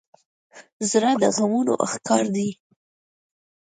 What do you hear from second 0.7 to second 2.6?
زړه د غمونو ښکار دی.